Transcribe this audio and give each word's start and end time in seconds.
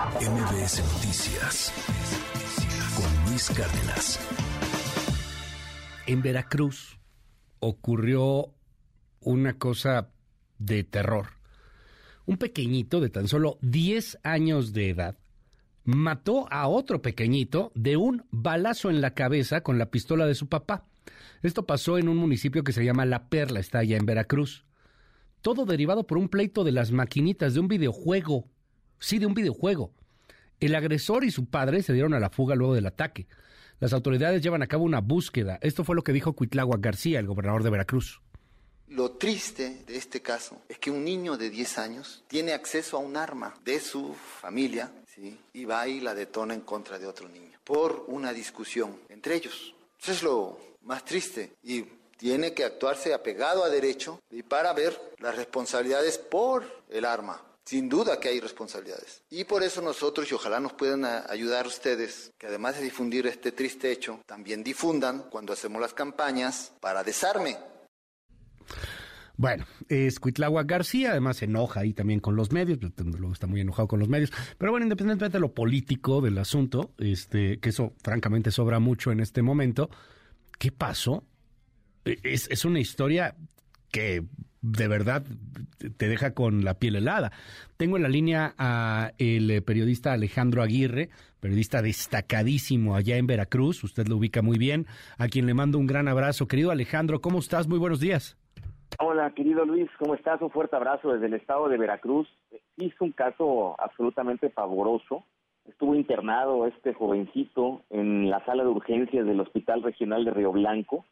MBS 0.00 0.82
Noticias 0.94 1.72
con 2.96 3.30
Luis 3.30 3.50
Cárdenas. 3.50 4.18
En 6.06 6.22
Veracruz 6.22 6.98
ocurrió 7.58 8.54
una 9.20 9.58
cosa 9.58 10.08
de 10.58 10.84
terror. 10.84 11.26
Un 12.24 12.38
pequeñito 12.38 13.00
de 13.00 13.10
tan 13.10 13.28
solo 13.28 13.58
10 13.60 14.20
años 14.22 14.72
de 14.72 14.88
edad 14.88 15.18
mató 15.84 16.50
a 16.50 16.66
otro 16.66 17.02
pequeñito 17.02 17.70
de 17.74 17.98
un 17.98 18.24
balazo 18.30 18.88
en 18.88 19.02
la 19.02 19.12
cabeza 19.12 19.60
con 19.60 19.76
la 19.76 19.90
pistola 19.90 20.24
de 20.24 20.34
su 20.34 20.48
papá. 20.48 20.86
Esto 21.42 21.66
pasó 21.66 21.98
en 21.98 22.08
un 22.08 22.16
municipio 22.16 22.64
que 22.64 22.72
se 22.72 22.86
llama 22.86 23.04
La 23.04 23.28
Perla, 23.28 23.60
está 23.60 23.80
allá 23.80 23.98
en 23.98 24.06
Veracruz. 24.06 24.64
Todo 25.42 25.66
derivado 25.66 26.06
por 26.06 26.16
un 26.16 26.30
pleito 26.30 26.64
de 26.64 26.72
las 26.72 26.90
maquinitas 26.90 27.52
de 27.52 27.60
un 27.60 27.68
videojuego. 27.68 28.48
Sí, 29.00 29.18
de 29.18 29.26
un 29.26 29.34
videojuego. 29.34 29.90
El 30.60 30.74
agresor 30.74 31.24
y 31.24 31.30
su 31.30 31.46
padre 31.46 31.82
se 31.82 31.92
dieron 31.92 32.14
a 32.14 32.20
la 32.20 32.30
fuga 32.30 32.54
luego 32.54 32.74
del 32.74 32.86
ataque. 32.86 33.26
Las 33.80 33.92
autoridades 33.94 34.42
llevan 34.42 34.62
a 34.62 34.66
cabo 34.66 34.84
una 34.84 35.00
búsqueda. 35.00 35.58
Esto 35.62 35.84
fue 35.84 35.96
lo 35.96 36.04
que 36.04 36.12
dijo 36.12 36.34
Cuitláhuac 36.34 36.80
García, 36.80 37.18
el 37.18 37.26
gobernador 37.26 37.62
de 37.62 37.70
Veracruz. 37.70 38.20
Lo 38.88 39.12
triste 39.12 39.84
de 39.86 39.96
este 39.96 40.20
caso 40.20 40.62
es 40.68 40.78
que 40.78 40.90
un 40.90 41.04
niño 41.04 41.36
de 41.36 41.48
10 41.48 41.78
años 41.78 42.24
tiene 42.28 42.52
acceso 42.52 42.98
a 42.98 43.00
un 43.00 43.16
arma 43.16 43.54
de 43.64 43.80
su 43.80 44.14
familia 44.14 44.92
y 45.52 45.64
va 45.64 45.86
y 45.88 46.00
la 46.00 46.14
detona 46.14 46.54
en 46.54 46.60
contra 46.60 46.98
de 46.98 47.06
otro 47.06 47.28
niño 47.28 47.58
por 47.64 48.04
una 48.08 48.32
discusión 48.32 48.98
entre 49.08 49.36
ellos. 49.36 49.74
Eso 50.02 50.12
es 50.12 50.22
lo 50.22 50.58
más 50.82 51.04
triste 51.04 51.52
y 51.62 51.84
tiene 52.16 52.52
que 52.52 52.64
actuarse 52.64 53.14
apegado 53.14 53.62
a 53.62 53.68
derecho 53.68 54.20
y 54.30 54.42
para 54.42 54.72
ver 54.72 55.00
las 55.18 55.36
responsabilidades 55.36 56.18
por 56.18 56.64
el 56.90 57.04
arma. 57.04 57.40
Sin 57.70 57.88
duda 57.88 58.18
que 58.18 58.28
hay 58.28 58.40
responsabilidades. 58.40 59.22
Y 59.30 59.44
por 59.44 59.62
eso 59.62 59.80
nosotros, 59.80 60.28
y 60.28 60.34
ojalá 60.34 60.58
nos 60.58 60.72
puedan 60.72 61.04
ayudar 61.04 61.68
ustedes, 61.68 62.32
que 62.36 62.48
además 62.48 62.74
de 62.74 62.82
difundir 62.82 63.28
este 63.28 63.52
triste 63.52 63.92
hecho, 63.92 64.20
también 64.26 64.64
difundan 64.64 65.26
cuando 65.30 65.52
hacemos 65.52 65.80
las 65.80 65.94
campañas 65.94 66.72
para 66.80 67.04
desarme. 67.04 67.56
Bueno, 69.36 69.66
es 69.88 70.18
Cuitlagua 70.18 70.64
García, 70.64 71.12
además 71.12 71.36
se 71.36 71.44
enoja 71.44 71.78
ahí 71.78 71.92
también 71.94 72.18
con 72.18 72.34
los 72.34 72.50
medios, 72.50 72.80
luego 72.96 73.32
está 73.32 73.46
muy 73.46 73.60
enojado 73.60 73.86
con 73.86 74.00
los 74.00 74.08
medios. 74.08 74.32
Pero 74.58 74.72
bueno, 74.72 74.86
independientemente 74.86 75.36
de 75.36 75.40
lo 75.40 75.54
político 75.54 76.20
del 76.20 76.38
asunto, 76.38 76.90
este, 76.98 77.60
que 77.60 77.68
eso 77.68 77.92
francamente 78.02 78.50
sobra 78.50 78.80
mucho 78.80 79.12
en 79.12 79.20
este 79.20 79.42
momento, 79.42 79.90
¿qué 80.58 80.72
pasó? 80.72 81.22
E, 82.04 82.18
es, 82.24 82.48
es 82.50 82.64
una 82.64 82.80
historia 82.80 83.36
que 83.92 84.24
de 84.62 84.88
verdad 84.88 85.24
te 85.96 86.08
deja 86.08 86.34
con 86.34 86.64
la 86.64 86.74
piel 86.74 86.96
helada. 86.96 87.32
Tengo 87.76 87.96
en 87.96 88.02
la 88.02 88.08
línea 88.08 88.54
a 88.58 89.12
el 89.18 89.50
eh, 89.50 89.62
periodista 89.62 90.12
Alejandro 90.12 90.62
Aguirre, 90.62 91.08
periodista 91.40 91.82
destacadísimo 91.82 92.94
allá 92.94 93.16
en 93.16 93.26
Veracruz, 93.26 93.82
usted 93.84 94.06
lo 94.08 94.16
ubica 94.16 94.42
muy 94.42 94.58
bien, 94.58 94.86
a 95.18 95.28
quien 95.28 95.46
le 95.46 95.54
mando 95.54 95.78
un 95.78 95.86
gran 95.86 96.08
abrazo. 96.08 96.46
Querido 96.46 96.70
Alejandro, 96.70 97.20
¿cómo 97.20 97.38
estás? 97.38 97.68
Muy 97.68 97.78
buenos 97.78 98.00
días. 98.00 98.36
Hola, 98.98 99.30
querido 99.34 99.64
Luis, 99.64 99.88
¿cómo 99.98 100.14
estás? 100.14 100.42
Un 100.42 100.50
fuerte 100.50 100.76
abrazo 100.76 101.12
desde 101.12 101.26
el 101.26 101.34
estado 101.34 101.68
de 101.68 101.78
Veracruz. 101.78 102.28
Hizo 102.76 103.04
un 103.04 103.12
caso 103.12 103.76
absolutamente 103.80 104.50
pavoroso. 104.50 105.24
Estuvo 105.66 105.94
internado 105.94 106.66
este 106.66 106.92
jovencito 106.92 107.82
en 107.90 108.28
la 108.28 108.44
sala 108.44 108.64
de 108.64 108.68
urgencias 108.68 109.24
del 109.24 109.40
Hospital 109.40 109.82
Regional 109.82 110.24
de 110.24 110.32
Río 110.32 110.52
Blanco. 110.52 111.06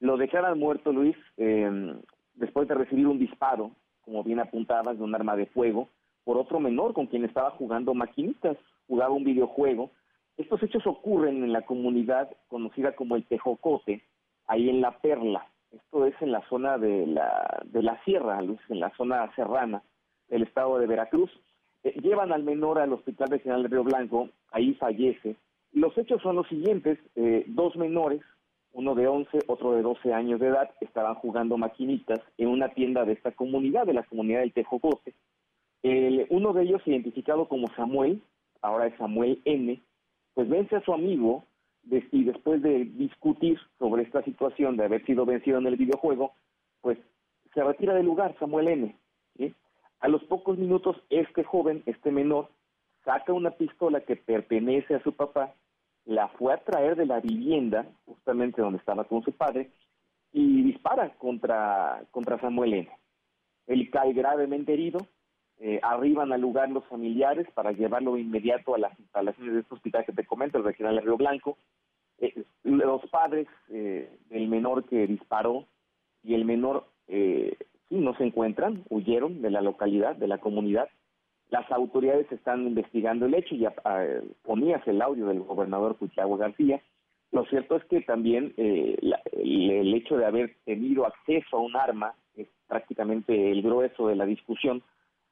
Lo 0.00 0.16
dejaron 0.16 0.58
muerto, 0.58 0.92
Luis, 0.92 1.16
eh, 1.36 1.96
después 2.38 2.68
de 2.68 2.74
recibir 2.74 3.06
un 3.06 3.18
disparo, 3.18 3.70
como 4.04 4.24
bien 4.24 4.40
apuntabas, 4.40 4.98
de 4.98 5.04
un 5.04 5.14
arma 5.14 5.36
de 5.36 5.46
fuego, 5.46 5.88
por 6.24 6.36
otro 6.36 6.60
menor 6.60 6.94
con 6.94 7.06
quien 7.06 7.24
estaba 7.24 7.50
jugando 7.52 7.94
maquinitas, 7.94 8.56
jugaba 8.86 9.14
un 9.14 9.24
videojuego. 9.24 9.90
Estos 10.36 10.62
hechos 10.62 10.86
ocurren 10.86 11.42
en 11.42 11.52
la 11.52 11.62
comunidad 11.62 12.30
conocida 12.48 12.92
como 12.92 13.16
el 13.16 13.24
Tejocote, 13.24 14.02
ahí 14.46 14.68
en 14.68 14.80
La 14.80 14.98
Perla. 14.98 15.46
Esto 15.70 16.06
es 16.06 16.14
en 16.20 16.32
la 16.32 16.40
zona 16.48 16.78
de 16.78 17.06
la, 17.06 17.62
de 17.66 17.82
la 17.82 18.02
sierra, 18.04 18.40
en 18.40 18.80
la 18.80 18.90
zona 18.96 19.30
serrana 19.34 19.82
del 20.28 20.42
estado 20.42 20.78
de 20.78 20.86
Veracruz. 20.86 21.30
Eh, 21.84 21.94
llevan 22.00 22.32
al 22.32 22.42
menor 22.42 22.78
al 22.78 22.92
Hospital 22.92 23.28
Regional 23.28 23.62
de 23.62 23.68
Río 23.68 23.84
Blanco, 23.84 24.28
ahí 24.52 24.74
fallece. 24.74 25.36
Los 25.72 25.96
hechos 25.98 26.22
son 26.22 26.36
los 26.36 26.48
siguientes, 26.48 26.98
eh, 27.16 27.44
dos 27.48 27.76
menores, 27.76 28.22
uno 28.78 28.94
de 28.94 29.08
11, 29.08 29.40
otro 29.48 29.72
de 29.72 29.82
12 29.82 30.14
años 30.14 30.38
de 30.38 30.46
edad, 30.46 30.70
estaban 30.80 31.16
jugando 31.16 31.58
maquinitas 31.58 32.20
en 32.36 32.46
una 32.46 32.68
tienda 32.68 33.04
de 33.04 33.14
esta 33.14 33.32
comunidad, 33.32 33.86
de 33.86 33.92
la 33.92 34.04
comunidad 34.04 34.38
del 34.38 34.52
Tejocote. 34.52 35.14
El, 35.82 36.28
uno 36.30 36.52
de 36.52 36.62
ellos, 36.62 36.80
identificado 36.86 37.48
como 37.48 37.66
Samuel, 37.74 38.22
ahora 38.62 38.86
es 38.86 38.96
Samuel 38.96 39.42
N., 39.44 39.82
pues 40.32 40.48
vence 40.48 40.76
a 40.76 40.80
su 40.82 40.92
amigo 40.92 41.44
y 41.90 42.22
después 42.22 42.62
de 42.62 42.84
discutir 42.84 43.58
sobre 43.80 44.04
esta 44.04 44.22
situación 44.22 44.76
de 44.76 44.84
haber 44.84 45.04
sido 45.06 45.26
vencido 45.26 45.58
en 45.58 45.66
el 45.66 45.74
videojuego, 45.74 46.34
pues 46.80 46.98
se 47.54 47.64
retira 47.64 47.94
del 47.94 48.06
lugar 48.06 48.36
Samuel 48.38 48.68
N. 48.68 48.96
A 49.98 50.06
los 50.06 50.22
pocos 50.22 50.56
minutos, 50.56 50.96
este 51.10 51.42
joven, 51.42 51.82
este 51.86 52.12
menor, 52.12 52.48
saca 53.04 53.32
una 53.32 53.50
pistola 53.50 54.02
que 54.02 54.14
pertenece 54.14 54.94
a 54.94 55.02
su 55.02 55.14
papá 55.14 55.52
la 56.08 56.28
fue 56.28 56.54
a 56.54 56.64
traer 56.64 56.96
de 56.96 57.04
la 57.04 57.20
vivienda, 57.20 57.86
justamente 58.06 58.62
donde 58.62 58.78
estaba 58.78 59.04
con 59.04 59.22
su 59.22 59.32
padre, 59.32 59.70
y 60.32 60.62
dispara 60.62 61.10
contra, 61.18 62.02
contra 62.10 62.40
Samuel 62.40 62.72
N. 62.72 62.88
Él 63.66 63.90
cae 63.90 64.14
gravemente 64.14 64.72
herido, 64.72 65.00
eh, 65.58 65.78
arriban 65.82 66.32
al 66.32 66.40
lugar 66.40 66.70
los 66.70 66.86
familiares 66.86 67.46
para 67.52 67.72
llevarlo 67.72 68.16
inmediato 68.16 68.74
a 68.74 68.78
las 68.78 68.98
instalaciones 68.98 69.52
de 69.52 69.60
este 69.60 69.74
hospital 69.74 70.06
que 70.06 70.12
te 70.12 70.24
comento, 70.24 70.56
el 70.56 70.64
regional 70.64 70.94
de 70.94 71.02
Río 71.02 71.18
Blanco. 71.18 71.58
Eh, 72.20 72.42
los 72.62 73.02
padres 73.10 73.46
eh, 73.68 74.10
del 74.30 74.48
menor 74.48 74.84
que 74.88 75.06
disparó 75.06 75.66
y 76.22 76.34
el 76.34 76.46
menor 76.46 76.86
sí 77.06 77.94
no 77.96 78.14
se 78.16 78.24
encuentran, 78.24 78.82
huyeron 78.88 79.42
de 79.42 79.50
la 79.50 79.60
localidad, 79.60 80.16
de 80.16 80.28
la 80.28 80.38
comunidad, 80.38 80.88
las 81.50 81.70
autoridades 81.72 82.30
están 82.30 82.66
investigando 82.66 83.26
el 83.26 83.34
hecho, 83.34 83.54
ya 83.54 83.70
uh, 83.70 84.26
ponías 84.42 84.86
el 84.86 85.00
audio 85.00 85.26
del 85.26 85.40
gobernador 85.40 85.96
Cuchagua 85.96 86.36
García. 86.36 86.82
Lo 87.30 87.44
cierto 87.46 87.76
es 87.76 87.84
que 87.84 88.00
también 88.02 88.54
eh, 88.56 88.96
el, 89.32 89.94
hecho 89.94 90.16
de 90.16 90.26
haber 90.26 90.56
tenido 90.64 91.06
acceso 91.06 91.56
a 91.56 91.60
un 91.60 91.76
arma 91.76 92.14
es 92.34 92.48
prácticamente 92.66 93.50
el 93.50 93.62
grueso 93.62 94.08
de 94.08 94.16
la 94.16 94.24
discusión. 94.24 94.82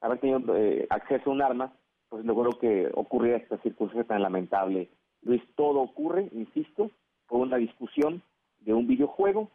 Haber 0.01 0.19
tenido 0.19 0.55
eh, 0.55 0.85
acceso 0.89 1.29
a 1.29 1.33
un 1.33 1.41
arma, 1.41 1.73
pues 2.09 2.23
logró 2.23 2.51
que 2.59 2.89
ocurriera 2.93 3.37
esta 3.37 3.57
circunstancia 3.59 4.07
tan 4.07 4.21
lamentable. 4.21 4.89
Luis, 5.23 5.41
todo 5.55 5.79
ocurre, 5.79 6.29
insisto, 6.33 6.91
por 7.27 7.41
una 7.41 7.57
discusión 7.57 8.21
de 8.59 8.73
un 8.73 8.87
videojuego 8.87 9.49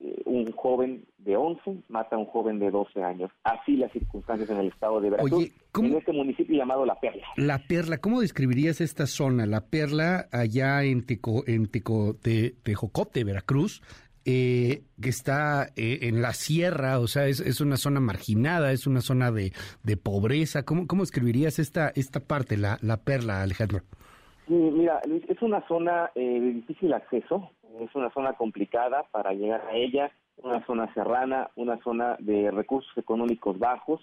eh, 0.00 0.22
un 0.26 0.50
joven 0.52 1.04
de 1.18 1.36
11 1.36 1.82
mata 1.88 2.16
a 2.16 2.18
un 2.18 2.26
joven 2.26 2.58
de 2.58 2.70
12 2.70 3.02
años. 3.02 3.30
Así 3.42 3.76
las 3.76 3.92
circunstancias 3.92 4.48
en 4.50 4.58
el 4.58 4.68
estado 4.68 5.00
de 5.00 5.10
Veracruz, 5.10 5.50
en 5.78 5.94
este 5.94 6.12
municipio 6.12 6.56
llamado 6.56 6.86
La 6.86 6.98
Perla. 7.00 7.26
La 7.36 7.58
Perla, 7.58 7.98
¿cómo 7.98 8.20
describirías 8.20 8.80
esta 8.80 9.06
zona? 9.06 9.46
La 9.46 9.66
Perla, 9.66 10.28
allá 10.30 10.84
en, 10.84 11.04
Teco, 11.04 11.44
en 11.46 11.66
Teco, 11.66 12.16
Tejocote, 12.62 13.24
Veracruz, 13.24 13.82
eh, 14.24 14.82
que 15.00 15.08
está 15.08 15.70
eh, 15.74 16.00
en 16.02 16.20
la 16.20 16.34
sierra, 16.34 16.98
o 17.00 17.06
sea, 17.06 17.28
es, 17.28 17.40
es, 17.40 17.60
una 17.60 17.78
zona 17.78 17.98
marginada, 17.98 18.72
es 18.72 18.86
una 18.86 19.00
zona 19.00 19.30
de, 19.32 19.52
de 19.82 19.96
pobreza. 19.96 20.64
¿Cómo, 20.64 20.86
¿Cómo 20.86 21.02
describirías 21.02 21.58
esta, 21.58 21.88
esta 21.94 22.20
parte, 22.20 22.56
la, 22.56 22.78
la 22.82 22.98
Perla, 22.98 23.42
Alejandro? 23.42 23.82
Sí, 24.48 24.54
mira, 24.54 25.02
es 25.28 25.42
una 25.42 25.60
zona 25.68 26.10
de 26.14 26.40
difícil 26.40 26.94
acceso, 26.94 27.50
es 27.80 27.94
una 27.94 28.10
zona 28.10 28.32
complicada 28.32 29.04
para 29.12 29.34
llegar 29.34 29.62
a 29.68 29.76
ella, 29.76 30.10
una 30.42 30.64
zona 30.64 30.92
serrana, 30.94 31.50
una 31.56 31.76
zona 31.82 32.16
de 32.18 32.50
recursos 32.50 32.96
económicos 32.96 33.58
bajos. 33.58 34.00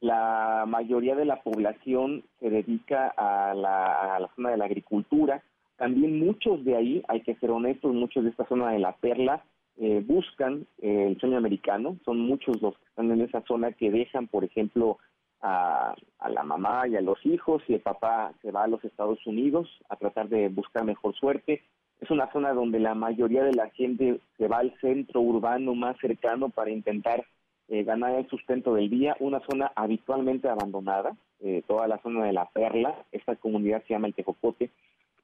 La 0.00 0.64
mayoría 0.68 1.16
de 1.16 1.24
la 1.24 1.42
población 1.42 2.22
se 2.38 2.48
dedica 2.48 3.12
a 3.16 3.54
la, 3.54 4.30
zona 4.36 4.50
de 4.50 4.56
la 4.56 4.66
agricultura. 4.66 5.42
También 5.76 6.20
muchos 6.24 6.64
de 6.64 6.76
ahí, 6.76 7.02
hay 7.08 7.22
que 7.22 7.34
ser 7.34 7.50
honestos, 7.50 7.92
muchos 7.92 8.22
de 8.22 8.30
esta 8.30 8.46
zona 8.46 8.70
de 8.70 8.78
la 8.78 8.92
perla 8.92 9.42
eh, 9.78 10.00
buscan 10.06 10.64
eh, 10.80 11.06
el 11.08 11.18
sueño 11.18 11.38
americano. 11.38 11.96
Son 12.04 12.20
muchos 12.20 12.62
los 12.62 12.78
que 12.78 12.84
están 12.84 13.10
en 13.10 13.22
esa 13.22 13.40
zona 13.42 13.72
que 13.72 13.90
dejan, 13.90 14.28
por 14.28 14.44
ejemplo, 14.44 14.98
a, 15.42 15.94
a, 16.18 16.28
la 16.28 16.42
mamá 16.42 16.88
y 16.88 16.96
a 16.96 17.00
los 17.00 17.24
hijos 17.24 17.62
y 17.68 17.74
el 17.74 17.80
papá 17.80 18.32
se 18.42 18.50
va 18.50 18.64
a 18.64 18.68
los 18.68 18.84
Estados 18.84 19.24
Unidos 19.26 19.68
a 19.88 19.96
tratar 19.96 20.28
de 20.28 20.48
buscar 20.48 20.84
mejor 20.84 21.14
suerte. 21.14 21.62
Es 22.00 22.10
una 22.10 22.30
zona 22.32 22.52
donde 22.52 22.78
la 22.80 22.94
mayoría 22.94 23.42
de 23.42 23.54
la 23.54 23.70
gente 23.70 24.20
se 24.36 24.48
va 24.48 24.58
al 24.58 24.72
centro 24.80 25.20
urbano 25.20 25.74
más 25.74 25.96
cercano 25.98 26.48
para 26.48 26.70
intentar 26.70 27.24
eh, 27.68 27.84
ganar 27.84 28.14
el 28.14 28.26
sustento 28.28 28.74
del 28.74 28.88
día, 28.88 29.14
una 29.20 29.40
zona 29.40 29.70
habitualmente 29.76 30.48
abandonada, 30.48 31.14
eh, 31.40 31.62
toda 31.66 31.86
la 31.86 31.98
zona 31.98 32.24
de 32.24 32.32
la 32.32 32.46
Perla, 32.46 33.04
esta 33.12 33.36
comunidad 33.36 33.82
se 33.86 33.92
llama 33.92 34.06
el 34.06 34.14
Tejocote, 34.14 34.70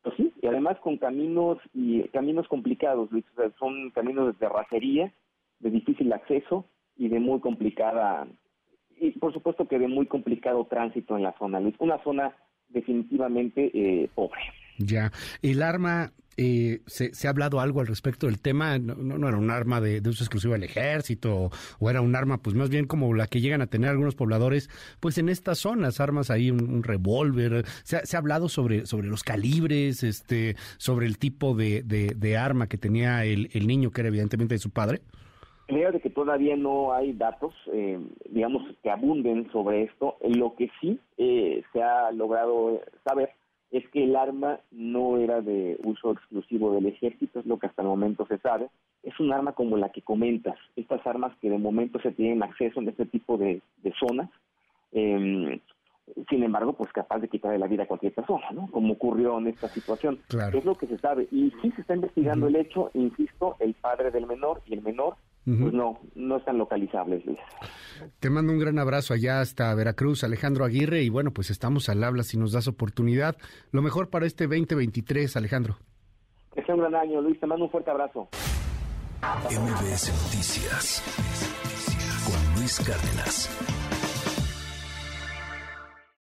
pues 0.02 0.14
sí, 0.16 0.30
y 0.42 0.46
además 0.46 0.78
con 0.80 0.98
caminos 0.98 1.56
y 1.72 2.02
caminos 2.08 2.46
complicados, 2.48 3.08
son 3.58 3.90
caminos 3.92 4.26
de 4.26 4.34
terracería, 4.34 5.10
de 5.60 5.70
difícil 5.70 6.12
acceso 6.12 6.66
y 6.98 7.08
de 7.08 7.18
muy 7.18 7.40
complicada, 7.40 8.26
y 9.00 9.10
por 9.12 9.32
supuesto 9.32 9.66
que 9.66 9.78
de 9.78 9.88
muy 9.88 10.06
complicado 10.06 10.66
tránsito 10.66 11.16
en 11.16 11.22
la 11.22 11.36
zona, 11.38 11.60
Luis, 11.60 11.74
una 11.78 12.02
zona 12.02 12.34
definitivamente 12.68 13.70
eh, 13.74 14.08
pobre. 14.14 14.40
Ya, 14.78 15.12
el 15.42 15.62
arma, 15.62 16.12
eh, 16.36 16.80
se, 16.86 17.14
se, 17.14 17.26
ha 17.28 17.30
hablado 17.30 17.60
algo 17.60 17.80
al 17.80 17.86
respecto 17.86 18.26
del 18.26 18.40
tema? 18.40 18.78
No, 18.78 18.94
no, 18.94 19.28
era 19.28 19.36
un 19.36 19.50
arma 19.50 19.80
de, 19.80 20.00
uso 20.08 20.24
exclusivo 20.24 20.54
del 20.54 20.64
ejército, 20.64 21.50
o, 21.78 21.90
era 21.90 22.00
un 22.00 22.16
arma, 22.16 22.38
pues 22.38 22.56
más 22.56 22.70
bien 22.70 22.86
como 22.86 23.14
la 23.14 23.28
que 23.28 23.40
llegan 23.40 23.62
a 23.62 23.68
tener 23.68 23.90
algunos 23.90 24.16
pobladores, 24.16 24.68
pues 25.00 25.18
en 25.18 25.28
estas 25.28 25.58
zonas, 25.58 26.00
armas 26.00 26.30
ahí, 26.30 26.50
un, 26.50 26.82
revólver. 26.82 27.64
Se 27.84 27.96
ha, 27.96 28.18
hablado 28.18 28.48
sobre, 28.48 28.86
sobre 28.86 29.06
los 29.06 29.22
calibres, 29.22 30.02
este, 30.02 30.56
sobre 30.76 31.06
el 31.06 31.18
tipo 31.18 31.54
de, 31.54 31.82
de, 31.82 32.36
arma 32.36 32.68
que 32.68 32.78
tenía 32.78 33.24
el, 33.24 33.48
el, 33.52 33.66
niño, 33.66 33.90
que 33.90 34.00
era 34.00 34.08
evidentemente 34.08 34.56
de 34.56 34.58
su 34.58 34.70
padre. 34.70 35.02
Creo 35.66 35.92
de 35.92 36.00
que 36.00 36.10
todavía 36.10 36.56
no 36.56 36.92
hay 36.92 37.12
datos, 37.12 37.54
eh, 37.72 37.98
digamos, 38.28 38.62
que 38.82 38.90
abunden 38.90 39.50
sobre 39.50 39.84
esto. 39.84 40.16
Lo 40.22 40.54
que 40.54 40.70
sí 40.80 41.00
eh, 41.16 41.62
se 41.72 41.82
ha 41.82 42.10
logrado 42.12 42.80
saber 43.02 43.30
es 43.70 43.88
que 43.88 44.04
el 44.04 44.14
arma 44.14 44.60
no 44.70 45.16
era 45.16 45.40
de 45.40 45.78
uso 45.82 46.12
exclusivo 46.12 46.72
del 46.72 46.86
ejército, 46.86 47.40
es 47.40 47.46
lo 47.46 47.58
que 47.58 47.66
hasta 47.66 47.82
el 47.82 47.88
momento 47.88 48.26
se 48.26 48.38
sabe. 48.38 48.68
Es 49.02 49.18
un 49.18 49.32
arma 49.32 49.52
como 49.52 49.76
la 49.76 49.88
que 49.88 50.02
comentas, 50.02 50.56
estas 50.76 51.04
armas 51.06 51.34
que 51.40 51.50
de 51.50 51.58
momento 51.58 51.98
se 51.98 52.12
tienen 52.12 52.42
acceso 52.42 52.80
en 52.80 52.88
este 52.88 53.06
tipo 53.06 53.38
de, 53.38 53.60
zonas. 53.98 54.30
Em, 54.92 55.58
sin 56.28 56.42
embargo, 56.44 56.74
pues 56.74 56.92
capaz 56.92 57.18
de 57.18 57.28
quitarle 57.28 57.58
la 57.58 57.66
vida 57.66 57.84
a 57.84 57.86
cualquier 57.86 58.14
persona, 58.14 58.50
¿no? 58.52 58.70
Como 58.70 58.92
ocurrió 58.92 59.38
en 59.38 59.48
esta 59.48 59.68
situación. 59.68 60.20
Es 60.52 60.64
lo 60.64 60.74
que 60.76 60.86
se 60.86 60.98
sabe. 60.98 61.26
Y 61.32 61.50
sí 61.62 61.72
se 61.72 61.80
está 61.80 61.94
investigando 61.94 62.46
el 62.46 62.56
hecho, 62.56 62.90
insisto, 62.94 63.56
el 63.58 63.74
padre 63.74 64.10
del 64.10 64.26
menor 64.26 64.60
y 64.66 64.74
el 64.74 64.82
menor 64.82 65.16
pues 65.44 65.74
no, 65.74 66.00
no 66.14 66.36
están 66.38 66.58
localizables, 66.58 67.24
Luis. 67.26 67.38
Te 68.18 68.30
mando 68.30 68.52
un 68.52 68.58
gran 68.58 68.78
abrazo 68.78 69.12
allá 69.12 69.40
hasta 69.40 69.74
Veracruz, 69.74 70.24
Alejandro 70.24 70.64
Aguirre, 70.64 71.02
y 71.02 71.10
bueno, 71.10 71.32
pues 71.32 71.50
estamos 71.50 71.88
al 71.88 72.02
habla 72.02 72.22
si 72.22 72.38
nos 72.38 72.52
das 72.52 72.66
oportunidad. 72.66 73.36
Lo 73.70 73.82
mejor 73.82 74.08
para 74.08 74.26
este 74.26 74.46
2023, 74.46 75.36
Alejandro. 75.36 75.76
Que 76.54 76.62
sea 76.64 76.74
un 76.74 76.80
gran 76.80 76.94
año, 76.94 77.20
Luis, 77.20 77.38
te 77.38 77.46
mando 77.46 77.66
un 77.66 77.70
fuerte 77.70 77.90
abrazo. 77.90 78.28
MBS 79.50 80.12
Noticias 80.24 81.02
con 82.24 82.60
Luis 82.60 82.80
Cárdenas. 82.80 83.83